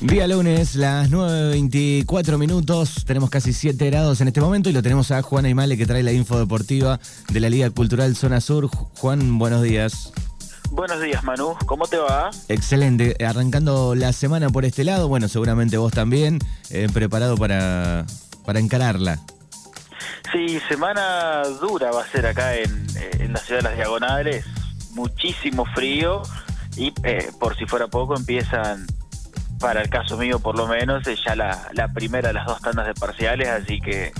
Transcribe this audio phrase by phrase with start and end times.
[0.00, 5.10] Día lunes, las 9.24 minutos, tenemos casi 7 grados en este momento y lo tenemos
[5.10, 7.00] a Juan Aymale que trae la info deportiva
[7.32, 8.68] de la Liga Cultural Zona Sur.
[8.68, 10.12] Juan, buenos días.
[10.70, 12.30] Buenos días Manu, ¿cómo te va?
[12.48, 16.38] Excelente, arrancando la semana por este lado, bueno, seguramente vos también,
[16.70, 18.06] eh, preparado para,
[18.46, 19.18] para encararla.
[20.32, 24.44] Sí, semana dura va a ser acá en, eh, en la ciudad de las Diagonales,
[24.92, 26.22] muchísimo frío
[26.76, 28.86] y eh, por si fuera poco empiezan,
[29.58, 32.60] para el caso mío por lo menos, eh, ya la, la primera de las dos
[32.60, 34.12] tandas de parciales, así que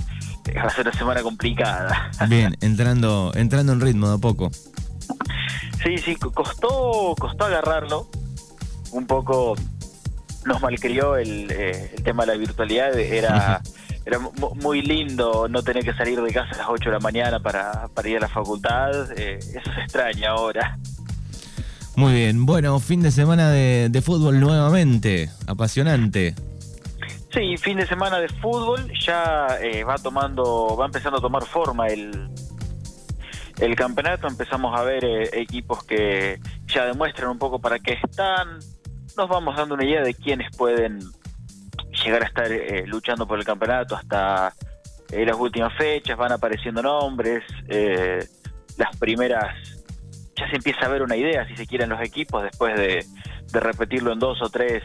[0.57, 2.09] va a ser una semana complicada.
[2.27, 4.51] Bien, entrando, entrando en ritmo de a poco.
[5.83, 8.07] Sí, sí, co- costó, costó agarrarlo.
[8.91, 9.55] Un poco
[10.45, 12.97] nos malcrió el, eh, el tema de la virtualidad.
[12.97, 13.61] Era,
[14.05, 16.99] era mu- muy lindo no tener que salir de casa a las 8 de la
[16.99, 19.11] mañana para, para ir a la facultad.
[19.15, 20.77] Eh, eso se extraña ahora.
[21.99, 26.33] Muy bien, bueno, fin de semana de, de fútbol nuevamente, apasionante.
[27.33, 28.89] Sí, fin de semana de fútbol.
[29.05, 32.29] Ya eh, va tomando, va empezando a tomar forma el,
[33.59, 34.27] el campeonato.
[34.27, 38.59] Empezamos a ver eh, equipos que ya demuestran un poco para qué están.
[39.17, 40.99] Nos vamos dando una idea de quiénes pueden
[42.01, 44.53] llegar a estar eh, luchando por el campeonato hasta
[45.11, 46.17] eh, las últimas fechas.
[46.17, 47.43] Van apareciendo nombres.
[47.67, 48.25] eh,
[48.77, 49.78] las primeras.
[50.39, 53.05] Ya se empieza a ver una idea, si se quieren, los equipos después de,
[53.51, 54.83] de repetirlo en dos o tres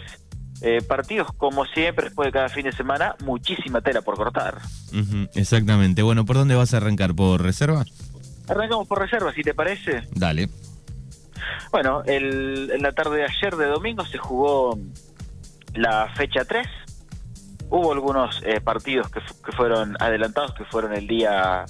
[0.62, 1.28] eh, partidos.
[1.36, 4.58] Como siempre, después de cada fin de semana, muchísima tela por cortar.
[5.34, 6.02] Exactamente.
[6.02, 7.14] Bueno, ¿por dónde vas a arrancar?
[7.14, 7.84] ¿Por reserva?
[8.48, 10.02] Arrancamos por reserva, si te parece.
[10.14, 10.48] Dale.
[11.70, 14.78] Bueno, el- en la tarde de ayer de domingo se jugó
[15.74, 16.66] la fecha 3.
[17.70, 19.20] Hubo algunos eh, partidos que
[19.52, 21.64] fueron adelantados, que fueron el día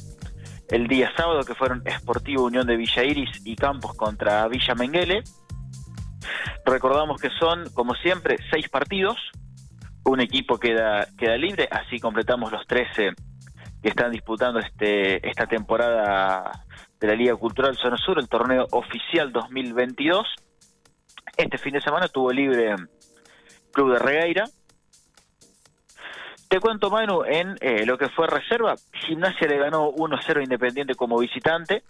[0.69, 5.23] el día sábado, que fueron Esportivo Unión de Villa Iris y Campos contra Villa Menguele.
[6.65, 9.17] Recordamos que son, como siempre, seis partidos.
[10.05, 13.13] Un equipo queda, queda libre, así completamos los 13
[13.83, 16.65] que están disputando este, esta temporada
[16.99, 20.27] de la Liga Cultural Zona Sur, el torneo oficial 2022.
[21.37, 22.75] Este fin de semana tuvo libre
[23.73, 24.45] Club de Regueira.
[26.55, 30.95] Te cuento, Manu, en eh, lo que fue reserva, Gimnasia le ganó 1-0 a Independiente
[30.95, 31.83] como visitante.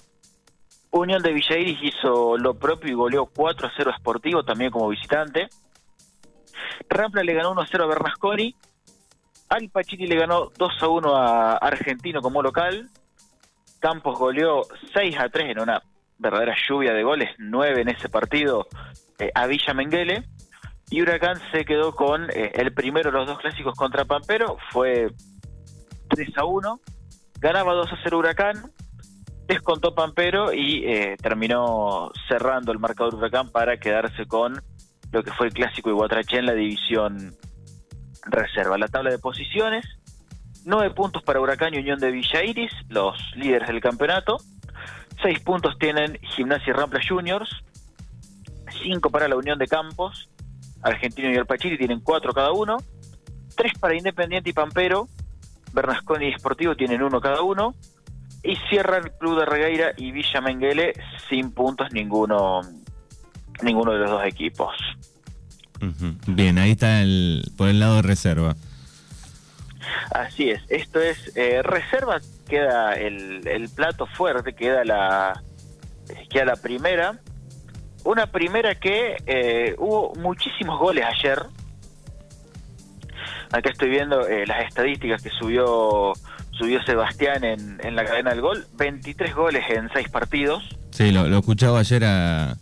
[0.91, 5.51] Unión de Villairis hizo lo propio y goleó 4-0 a Sportivo también como visitante.
[6.89, 8.57] Rampla le ganó 1-0 a Bernasconi.
[9.51, 12.89] Al Pachini le ganó 2-1 a Argentino como local.
[13.81, 14.63] Campos goleó
[14.95, 15.83] 6 a 3 en una
[16.17, 18.67] verdadera lluvia de goles, 9 en ese partido
[19.19, 20.25] eh, a Villa Menguele.
[20.95, 25.09] Y Huracán se quedó con eh, el primero de los dos clásicos contra Pampero, fue
[26.09, 26.81] 3 a 1.
[27.41, 28.71] Ganaba 2 a 0 Huracán,
[29.49, 34.63] descontó Pampero y eh, terminó cerrando el marcador Huracán para quedarse con
[35.11, 37.35] lo que fue el clásico de Guatraché en la división
[38.27, 38.79] reserva.
[38.79, 39.85] La tabla de posiciones,
[40.65, 44.37] 9 puntos para Huracán y Unión de Villa Iris, los líderes del campeonato.
[45.25, 47.51] 6 puntos tienen Gimnasia y Rampla Juniors.
[48.85, 50.31] 5 para la Unión de Campos.
[50.85, 52.77] Argentino y el Pachiri tienen 4 cada uno.
[53.57, 55.09] 3 para Independiente y Pampero.
[55.73, 57.75] Bernasconi y Sportivo tienen 1 cada uno.
[58.43, 60.93] Y cierran Club de Regueira y Villa Menguele
[61.31, 62.61] sin puntos ninguno,
[63.63, 64.75] ninguno de los dos equipos.
[66.27, 68.55] Bien, ahí está el, por el lado de reserva.
[70.11, 75.43] Así es, esto es eh, reserva, queda el, el plato fuerte, queda la,
[76.31, 77.19] queda la primera.
[78.05, 81.43] Una primera que eh, hubo muchísimos goles ayer.
[83.51, 86.13] Acá estoy viendo eh, las estadísticas que subió
[86.59, 88.67] subió Sebastián en, en la cadena del gol.
[88.75, 90.63] 23 goles en 6 partidos.
[90.91, 92.57] Sí, lo, lo escuchaba ayer a,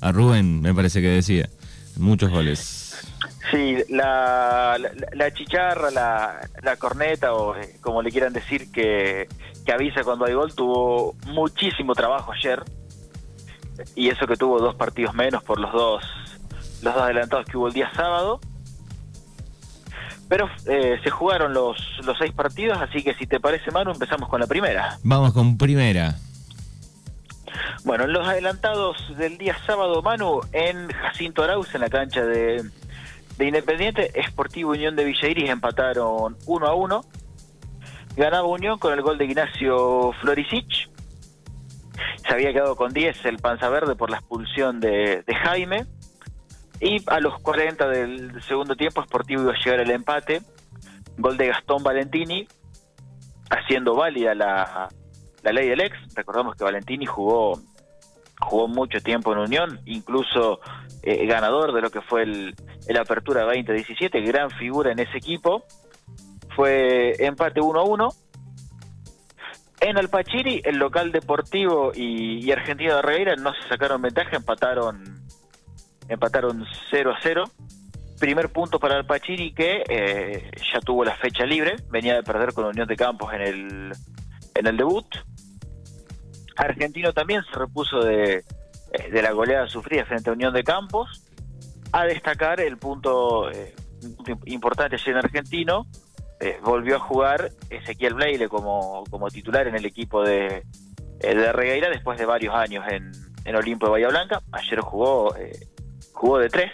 [0.00, 1.48] a Rubén, me parece que decía.
[1.96, 3.06] Muchos goles.
[3.50, 9.28] Sí, la, la, la chicharra, la, la corneta, o eh, como le quieran decir, que,
[9.64, 12.62] que avisa cuando hay gol, tuvo muchísimo trabajo ayer.
[13.94, 16.04] Y eso que tuvo dos partidos menos por los dos,
[16.82, 18.40] los dos adelantados que hubo el día sábado.
[20.28, 24.28] Pero eh, se jugaron los, los seis partidos, así que si te parece, Manu, empezamos
[24.28, 24.98] con la primera.
[25.02, 26.16] Vamos con primera.
[27.84, 32.64] Bueno, en los adelantados del día sábado, Manu, en Jacinto Arauz, en la cancha de,
[33.36, 37.04] de Independiente, Esportivo Unión de Villairis empataron 1 a 1.
[38.16, 40.88] Ganaba Unión con el gol de Ignacio Floricic.
[42.26, 45.86] Se había quedado con 10 el Panza Verde por la expulsión de, Jaime.
[46.80, 50.42] Y a los 40 del segundo tiempo, Sportivo iba a llegar al empate.
[51.16, 52.48] Gol de Gastón Valentini,
[53.48, 54.88] haciendo válida la,
[55.42, 55.96] la ley del ex.
[56.14, 57.60] Recordamos que Valentini jugó
[58.40, 60.60] jugó mucho tiempo en Unión, incluso
[61.02, 62.54] eh, ganador de lo que fue el,
[62.86, 65.64] el Apertura 2017, gran figura en ese equipo.
[66.54, 68.08] Fue empate 1 a 1.
[69.84, 75.22] En Alpachiri, el local deportivo y, Argentina de Regueira no se sacaron ventaja, empataron
[76.08, 77.44] empataron 0 a 0.
[78.18, 82.64] Primer punto para Alpachiri que eh, ya tuvo la fecha libre, venía de perder con
[82.64, 83.92] Unión de Campos en el,
[84.54, 85.04] en el debut.
[86.56, 88.36] Argentino también se repuso de,
[88.92, 91.26] eh, de la goleada sufrida frente a Unión de Campos.
[91.92, 93.74] A destacar el punto, eh,
[94.46, 95.86] importante ayer en Argentino,
[96.40, 100.64] eh, volvió a jugar Ezequiel Bleile como, como titular en el equipo de,
[101.20, 103.12] eh, de Regueira después de varios años en,
[103.44, 104.42] en Olimpo de Bahía Blanca.
[104.52, 105.68] Ayer jugó, eh,
[106.12, 106.72] jugó de tres,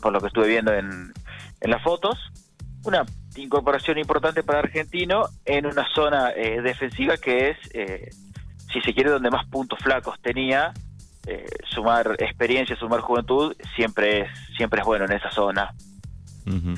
[0.00, 1.12] por lo que estuve viendo en,
[1.60, 2.18] en las fotos.
[2.84, 3.04] Una
[3.36, 8.10] incorporación importante para Argentino en una zona eh, defensiva que es, eh,
[8.72, 10.72] si se quiere, donde más puntos flacos tenía.
[11.28, 15.74] Eh, sumar experiencia, sumar juventud, siempre es, siempre es bueno en esa zona.
[16.46, 16.74] Ujú.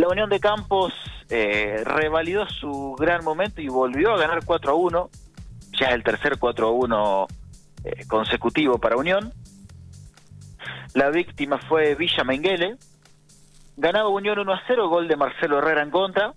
[0.00, 0.94] La Unión de Campos
[1.28, 5.10] eh, revalidó su gran momento y volvió a ganar 4 a 1.
[5.78, 7.26] Ya el tercer 4 a 1
[7.84, 9.30] eh, consecutivo para Unión.
[10.94, 12.78] La víctima fue Villa Menguele.
[13.76, 16.32] Ganaba Unión 1 a 0, gol de Marcelo Herrera en contra.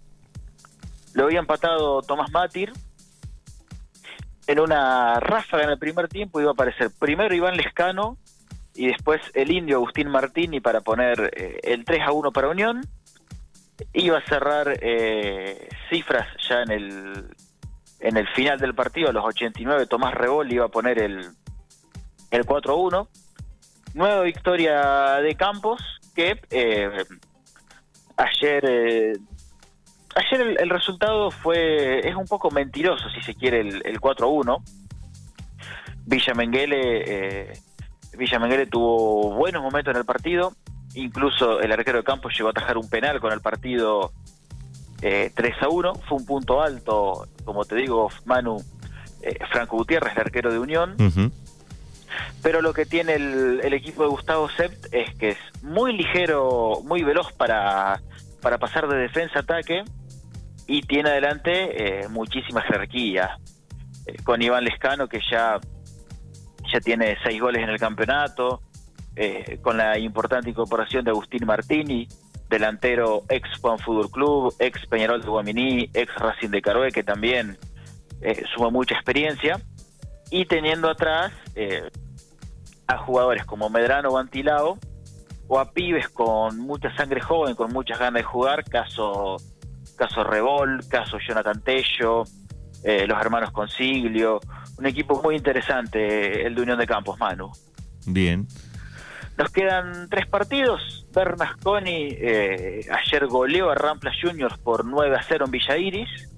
[1.14, 2.74] Lo había empatado Tomás Matir.
[4.46, 8.18] En una ráfaga en el primer tiempo iba a aparecer primero Iván Lescano
[8.76, 12.82] y después el indio Agustín Martini para poner eh, el 3 a 1 para Unión.
[13.94, 17.36] Iba a cerrar eh, cifras ya en el,
[18.00, 21.28] en el final del partido, a los 89, Tomás Rebol iba a poner el,
[22.32, 23.10] el 4 a 1.
[23.96, 25.82] Nueva victoria de Campos
[26.16, 27.06] que eh,
[28.18, 29.14] ayer eh,
[30.16, 34.30] ayer el, resultado fue es un poco mentiroso si se quiere el, el 4 a
[34.30, 34.64] 1
[36.06, 37.54] Villa eh,
[38.70, 40.54] tuvo buenos momentos en el partido
[40.96, 44.12] incluso el arquero de Campos llegó a atajar un penal con el partido
[45.02, 48.58] eh, 3 a 1 fue un punto alto como te digo Manu
[49.22, 50.96] eh, Franco Gutiérrez el arquero de Unión.
[52.44, 56.82] Pero lo que tiene el, el equipo de Gustavo Sept es que es muy ligero,
[56.84, 58.02] muy veloz para,
[58.42, 59.84] para pasar de defensa a ataque
[60.68, 63.38] y tiene adelante eh, muchísima jerarquía.
[64.06, 65.60] Eh, con Iván Lescano, que ya,
[66.72, 68.62] ya tiene seis goles en el campeonato,
[69.16, 72.08] eh, con la importante incorporación de Agustín Martini,
[72.50, 77.58] delantero ex Juan Fútbol Club, ex Peñarol de Guaminí, ex Racing de Caroe, que también
[78.22, 79.60] eh, suma mucha experiencia,
[80.30, 81.90] y teniendo atrás eh,
[82.88, 84.78] a jugadores como Medrano o Antilao,
[85.48, 89.38] o a pibes con mucha sangre joven, con muchas ganas de jugar, caso,
[89.98, 92.24] caso Rebol, caso Jonathan Tello,
[92.84, 94.40] eh, los hermanos Consiglio,
[94.78, 97.52] un equipo muy interesante, el de Unión de Campos, Manu.
[98.06, 98.48] Bien.
[99.38, 101.08] Nos quedan tres partidos.
[101.14, 106.30] Bernasconi eh, ayer goleó a Rampla Juniors por 9 a 0 en Villa Iris.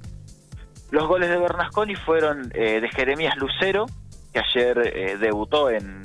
[0.92, 3.86] Los goles de Bernasconi fueron eh, de Jeremías Lucero,
[4.32, 6.04] que ayer eh, debutó en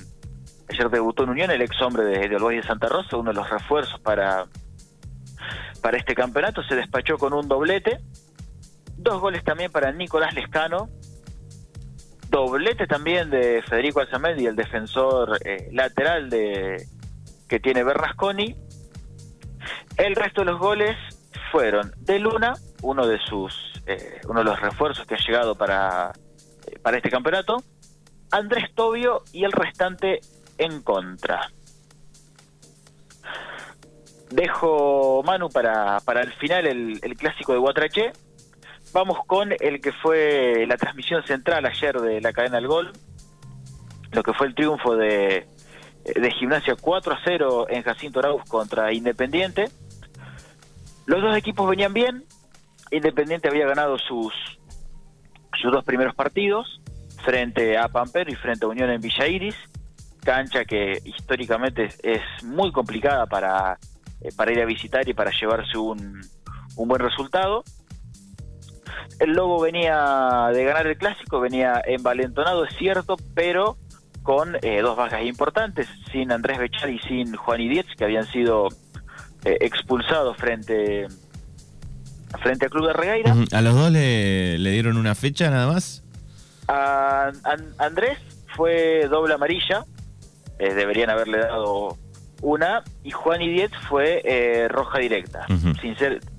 [0.69, 3.51] ayer debutó en Unión, el ex hombre de, de de Santa Rosa, uno de los
[3.51, 4.47] refuerzos para,
[5.83, 6.63] para este campeonato.
[6.65, 7.99] Se despachó con un doblete.
[8.97, 10.89] Dos goles también para Nicolás Lescano.
[12.31, 16.87] Doblete también de Federico Alzamendi, el defensor eh, lateral de
[17.49, 18.55] que tiene Bernasconi.
[19.96, 20.96] El resto de los goles
[21.51, 26.13] fueron de Luna, uno de sus eh, uno de los refuerzos que ha llegado para,
[26.69, 27.56] eh, para este campeonato,
[28.31, 30.20] Andrés Tobio y el restante
[30.58, 31.51] en contra.
[34.31, 38.13] Dejo Manu para, para el final el, el clásico de Guatraché.
[38.93, 42.93] Vamos con el que fue la transmisión central ayer de la cadena del gol,
[44.11, 45.47] lo que fue el triunfo de,
[46.05, 49.69] de Gimnasia 4 a 0 en Jacinto Arauz contra Independiente.
[51.06, 52.25] Los dos equipos venían bien,
[52.91, 54.32] Independiente había ganado sus,
[55.61, 56.81] sus dos primeros partidos
[57.25, 59.56] frente a Pampero y frente a Unión en Villa Iris,
[60.25, 63.79] cancha que históricamente es, es muy complicada para,
[64.20, 66.20] eh, para ir a visitar y para llevarse un,
[66.77, 67.63] un buen resultado.
[69.20, 73.77] El Lobo venía de ganar el clásico, venía envalentonado, es cierto, pero
[74.22, 78.69] con eh, dos bajas importantes, sin Andrés Bechar y sin Juan Idiez, que habían sido
[79.44, 81.06] eh, expulsados frente,
[82.43, 83.32] frente al Club de Regueira.
[83.32, 83.44] Ujú.
[83.53, 86.03] ¿A los dos le, le dieron una fecha nada más?
[86.69, 88.19] A An- Andrés
[88.56, 89.84] fue doble amarilla,
[90.58, 91.96] eh, deberían haberle dado
[92.43, 95.46] una, y Juan Idiez fue eh, roja directa.
[95.50, 95.72] Ujú.
[95.81, 96.31] Sincer- po-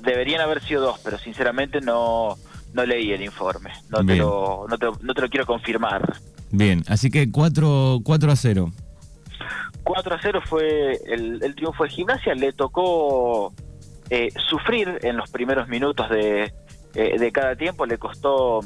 [0.00, 2.36] deberían haber sido dos, pero sinceramente no,
[2.72, 6.18] no leí el informe, no te, lo, no, te, no te lo quiero confirmar.
[6.50, 8.72] Bien, así que 4, 4 a 0.
[9.84, 13.52] 4 a 0 fue el, triunfo de gimnasia, le tocó
[14.10, 16.52] eh, sufrir en los primeros minutos de,
[16.94, 18.60] eh, de cada tiempo, le costó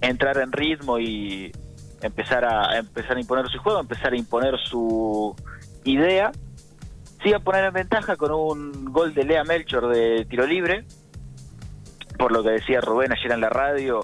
[0.00, 1.52] entrar en ritmo y
[2.02, 5.34] empezar a, empezar a imponer su juego, empezar a imponer su
[5.84, 6.32] idea.
[7.24, 10.84] Se iba a poner en ventaja con un gol de Lea Melchor de tiro libre,
[12.18, 14.00] por lo que decía Rubén ayer en la radio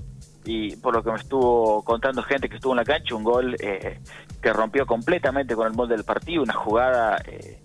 [0.47, 3.57] y por lo que me estuvo contando gente que estuvo en la cancha, un gol
[3.61, 4.01] eh,
[4.41, 7.61] que rompió completamente con el molde del partido, una jugada eh,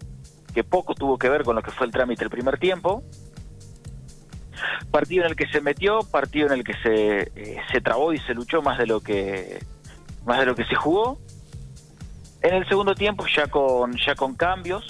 [0.54, 3.02] que poco tuvo que ver con lo que fue el trámite del primer tiempo.
[4.92, 8.20] Partido en el que se metió, partido en el que se, eh, se trabó y
[8.20, 9.64] se luchó más de lo que
[10.26, 11.18] más de lo que se jugó.
[12.42, 14.86] En el segundo tiempo ya con ya con cambios,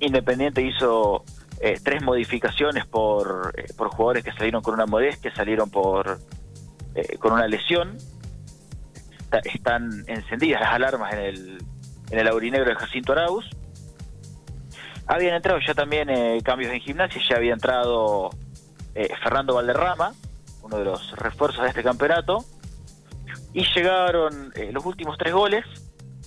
[0.00, 1.24] Independiente hizo
[1.84, 6.18] tres modificaciones por, por jugadores que salieron con una modestia, salieron por
[7.20, 7.98] con una lesión
[9.38, 11.64] están encendidas las alarmas en el,
[12.10, 13.48] en el aurinegro de Jacinto Arauz.
[15.06, 18.30] Habían entrado ya también eh, cambios en gimnasia, ya había entrado
[18.94, 20.12] eh, Fernando Valderrama,
[20.62, 22.44] uno de los refuerzos de este campeonato,
[23.52, 25.64] y llegaron eh, los últimos tres goles,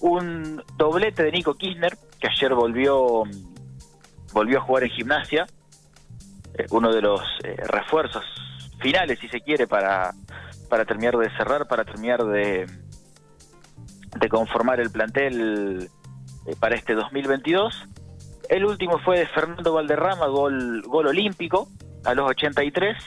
[0.02, 3.24] un doblete de Nico Kirchner, que ayer volvió,
[4.34, 5.46] volvió a jugar en gimnasia,
[6.70, 7.22] uno de los
[7.68, 8.24] refuerzos
[8.80, 10.12] finales, si se quiere, para,
[10.70, 12.68] para terminar de cerrar, para terminar de,
[14.20, 15.90] de conformar el plantel
[16.46, 17.88] eh, para este 2022.
[18.50, 21.68] El último fue de Fernando Valderrama, gol, gol olímpico
[22.04, 22.98] a los 83.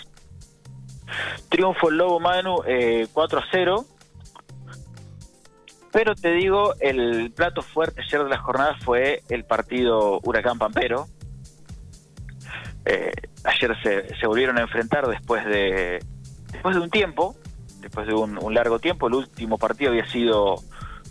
[1.49, 3.85] Triunfo el Lobo Manu 4 eh, a 0.
[5.93, 11.07] Pero te digo, el plato fuerte ayer de la jornada fue el partido Huracán Pampero.
[12.87, 13.13] Eh,
[13.45, 15.99] ayer se, volvieron a enfrentar después de
[16.53, 17.37] después de un tiempo,
[17.81, 19.09] después de un, un largo tiempo.
[19.09, 20.63] El último partido había sido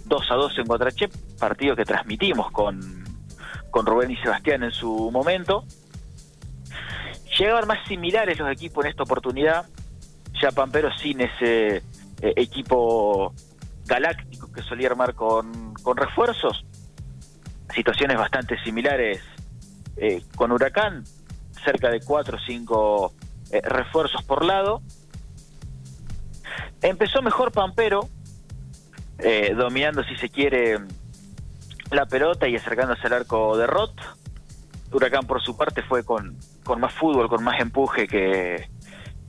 [0.05, 3.03] 2 a 2 en Guatrache, partido que transmitimos con,
[3.71, 5.65] con Rubén y Sebastián en su momento.
[7.37, 9.65] Llegaban más similares los equipos en esta oportunidad,
[10.41, 11.83] ya Pampero sin ese eh,
[12.21, 13.33] equipo
[13.85, 16.65] galáctico que solía armar con, con refuerzos,
[17.73, 19.21] situaciones bastante similares
[19.97, 21.03] eh, con Huracán,
[21.65, 23.13] cerca de 4 o 5
[23.51, 24.81] eh, refuerzos por lado.
[26.81, 28.07] Empezó mejor Pampero,
[29.17, 30.79] eh, dominando, si se quiere,
[31.91, 33.99] la pelota y acercándose al arco de Roth.
[34.91, 38.69] Huracán, por su parte, fue con, con más fútbol, con más empuje que.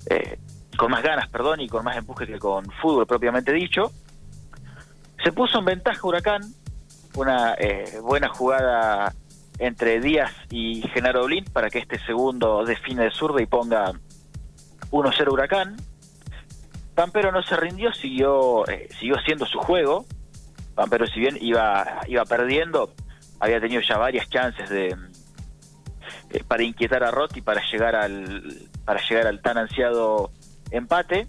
[0.09, 0.38] Eh,
[0.76, 3.90] con más ganas, perdón, y con más empuje que con fútbol propiamente dicho.
[5.25, 6.43] Se puso en ventaja Huracán,
[7.14, 7.57] una
[8.02, 9.12] buena jugada
[9.59, 13.93] entre Díaz y Genaro Blin para que este segundo define de zurda y ponga
[14.91, 15.77] 1-0 Huracán.
[16.95, 20.07] Pampero no se rindió, siguió, eh, siguió haciendo su juego.
[20.75, 22.93] Pampero, si bien iba, iba perdiendo,
[23.41, 24.97] había tenido ya varias chances de
[26.31, 30.31] eh, para inquietar a Rotti para llegar al para llegar al tan ansiado
[30.71, 31.29] empate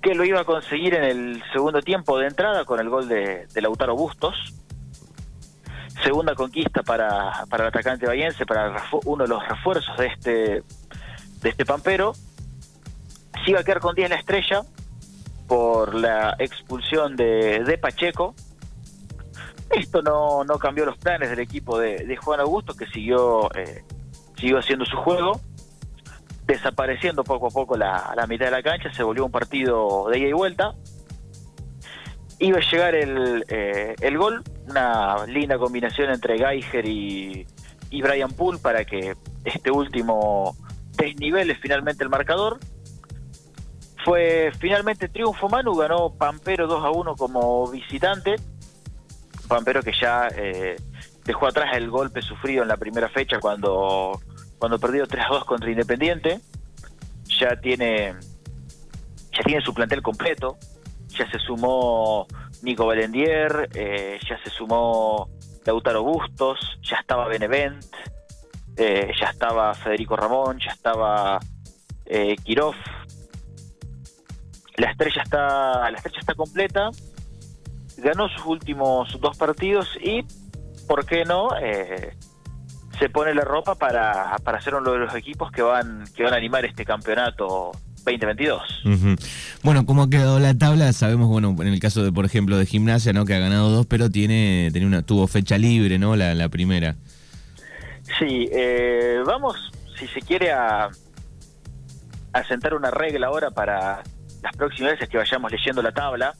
[0.00, 3.46] que lo iba a conseguir en el segundo tiempo de entrada con el gol de,
[3.56, 4.54] Lautaro Bustos
[6.02, 10.62] segunda conquista para, para el atacante bayense para uno de los refuerzos de este
[11.42, 12.14] de este Pampero
[13.44, 14.62] se iba a quedar con 10 la estrella
[15.46, 18.34] por la expulsión de, de Pacheco.
[19.70, 23.84] Esto no, no, cambió los planes del equipo de, Juan Augusto, que siguió, eh,
[24.36, 25.40] siguió haciendo su juego,
[26.46, 30.18] desapareciendo poco a poco la, la, mitad de la cancha, se volvió un partido de
[30.18, 30.74] ida y vuelta.
[32.40, 37.46] Iba a llegar el, eh, el gol, una linda combinación entre Geiger y,
[37.90, 40.56] y Brian Poole para que este último
[40.96, 42.58] desnivele finalmente el marcador
[44.04, 48.36] fue finalmente triunfo Manu, ganó Pampero 2 a 1 como visitante.
[49.48, 50.76] Pampero que ya eh,
[51.24, 54.18] dejó atrás el golpe sufrido en la primera fecha cuando,
[54.58, 56.40] cuando perdió 3 a 2 contra Independiente.
[57.38, 58.14] Ya tiene,
[59.32, 60.56] ya tiene su plantel completo.
[61.08, 62.26] Ya se sumó
[62.62, 65.30] Nico Valendier, eh, ya se sumó
[65.64, 67.84] Lautaro Bustos, ya estaba Benevent,
[68.76, 71.40] eh, ya estaba Federico Ramón, ya estaba
[72.06, 72.74] eh, Kirov,
[74.76, 76.90] la estrella está, la estrella está completa,
[77.98, 80.24] ganó sus últimos dos partidos y,
[80.86, 81.48] ¿por qué no?
[81.60, 82.16] Eh,
[82.98, 86.34] se pone la ropa para, para ser uno de los equipos que van, que van
[86.34, 87.72] a animar este campeonato
[88.10, 89.18] 2022.
[89.62, 92.66] Bueno, como ha quedado la tabla, sabemos, bueno, en el caso de, por ejemplo, de
[92.66, 93.24] gimnasia, ¿no?
[93.24, 96.16] Que ha ganado dos, pero tiene, tiene una, tuvo fecha libre, ¿no?
[96.16, 96.96] La, la primera.
[98.18, 99.56] Sí, eh, vamos,
[99.98, 100.88] si se quiere, a,
[102.32, 104.02] a sentar una regla ahora para
[104.42, 106.34] las próximas veces que vayamos leyendo la tabla,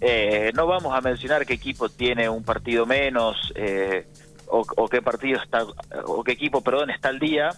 [0.00, 4.06] eh, no vamos a mencionar qué equipo tiene un partido menos eh,
[4.46, 5.64] o, qué partido está
[6.06, 7.50] o qué equipo, perdón, está al día,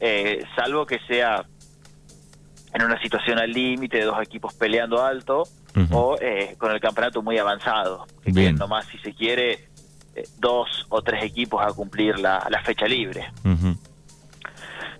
[0.00, 1.44] eh, salvo que sea
[2.74, 5.44] en una situación al límite de dos equipos peleando alto
[5.92, 6.16] o
[6.58, 8.56] con el campeonato muy avanzado, que Bien.
[8.56, 9.68] nomás si se quiere
[10.38, 13.30] dos o tres equipos a cumplir la, fecha libre.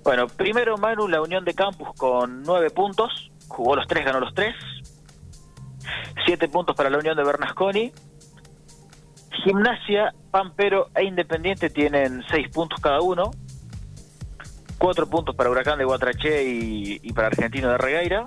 [0.02, 4.34] Bueno, primero Manu, la Unión de Campus con nueve puntos, jugó los tres, ganó los
[4.34, 4.54] tres.
[6.26, 7.92] Siete puntos para la Unión de Bernasconi.
[9.44, 13.30] Gimnasia, Pampero e Independiente tienen seis puntos cada uno.
[14.78, 18.26] Cuatro puntos para Huracán de Guatraché y, para Argentino de Regueira.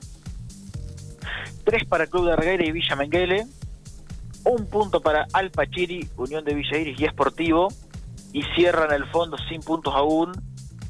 [1.64, 3.46] Tres para Club de Regueira y Villa Menguele.
[4.46, 7.68] Un punto para Alpachiri, Unión de Villa Iris y Esportivo.
[8.34, 10.32] Y cierran el fondo sin puntos aún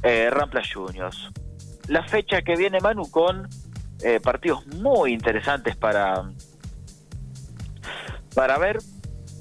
[0.04, 1.30] eh, Rampla Juniors.
[1.88, 3.48] La fecha que viene Manu con
[4.04, 6.30] eh, partidos muy interesantes para,
[8.36, 8.78] para ver.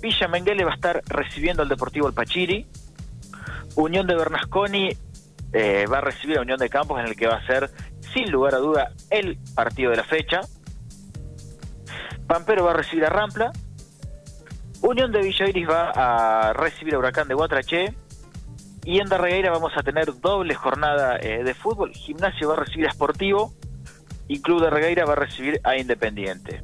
[0.00, 2.66] Villa Menguele va a estar recibiendo al Deportivo El Pachiri.
[3.74, 4.96] Unión de Bernasconi
[5.58, 7.70] eh, va a recibir a Unión de Campos en el que va a ser,
[8.12, 10.42] sin lugar a duda, el partido de la fecha.
[12.26, 13.52] Pampero va a recibir a Rampla.
[14.82, 17.94] Unión de Villa Iris va a recibir a Huracán de Guatraché.
[18.84, 21.90] Y en Darregueira vamos a tener doble jornada eh, de fútbol.
[21.92, 23.54] Gimnasio va a recibir a Sportivo
[24.28, 26.62] y Club de Regueira va a recibir a Independiente.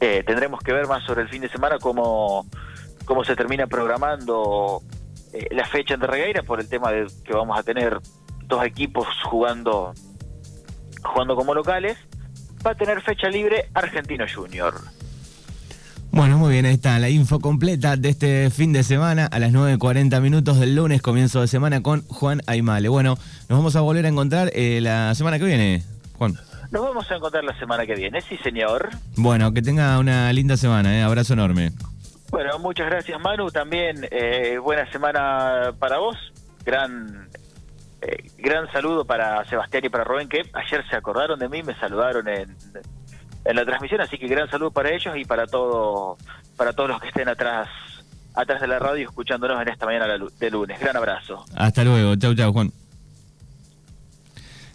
[0.00, 2.46] Eh, tendremos que ver más sobre el fin de semana cómo,
[3.04, 4.80] cómo se termina programando
[5.34, 7.98] eh, la fecha en de Regueira por el tema de que vamos a tener
[8.46, 9.92] dos equipos jugando
[11.02, 11.98] jugando como locales.
[12.64, 14.74] Va a tener fecha libre Argentino Junior.
[16.12, 19.52] Bueno, muy bien, ahí está la info completa de este fin de semana a las
[19.52, 22.88] 9.40 minutos del lunes, comienzo de semana con Juan Aymale.
[22.88, 25.82] Bueno, nos vamos a volver a encontrar eh, la semana que viene,
[26.16, 26.38] Juan.
[26.70, 28.90] Nos vamos a encontrar la semana que viene, sí señor.
[29.16, 31.02] Bueno, que tenga una linda semana, ¿eh?
[31.02, 31.72] abrazo enorme.
[32.30, 36.16] Bueno, muchas gracias Manu, también eh, buena semana para vos,
[36.64, 37.28] gran
[38.02, 41.74] eh, gran saludo para Sebastián y para Rubén que ayer se acordaron de mí, me
[41.76, 42.56] saludaron en
[43.44, 46.16] en la transmisión, así que gran saludo para ellos y para todo,
[46.56, 47.68] para todos los que estén atrás,
[48.34, 50.80] atrás de la radio escuchándonos en esta mañana de lunes.
[50.80, 51.44] Gran abrazo.
[51.54, 52.72] Hasta luego, chau chau Juan.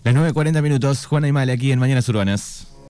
[0.03, 2.69] Las 9.40 minutos, Juan Aymale aquí en Mañanas Urbanas.